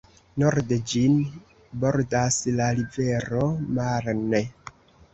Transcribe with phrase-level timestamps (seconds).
[0.43, 1.19] Norde ĝin
[1.85, 3.47] bordas la rivero
[3.81, 4.47] Marne.